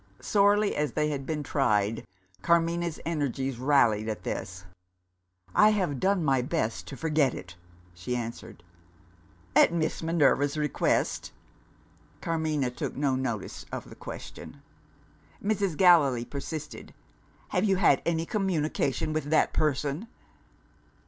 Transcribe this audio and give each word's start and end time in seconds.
Sorely 0.19 0.75
as 0.75 0.93
they 0.93 1.09
had 1.09 1.27
been 1.27 1.43
tried, 1.43 2.07
Carmina's 2.41 2.99
energies 3.05 3.59
rallied 3.59 4.09
at 4.09 4.23
this. 4.23 4.65
"I 5.53 5.69
have 5.69 5.99
done 5.99 6.25
my 6.25 6.41
best 6.41 6.87
to 6.87 6.97
forget 6.97 7.35
it!" 7.35 7.55
she 7.93 8.15
answered. 8.15 8.63
"At 9.55 9.71
Miss 9.71 10.01
Minerva's 10.01 10.57
request?" 10.57 11.33
Carmina 12.19 12.71
took 12.71 12.95
no 12.95 13.15
notice 13.15 13.67
of 13.71 13.91
the 13.91 13.95
question. 13.95 14.63
Mrs. 15.39 15.77
Gallilee 15.77 16.25
persisted. 16.25 16.95
"Have 17.49 17.65
you 17.65 17.75
had 17.75 18.01
any 18.03 18.25
communication 18.25 19.13
with 19.13 19.25
that 19.25 19.53
person?" 19.53 20.07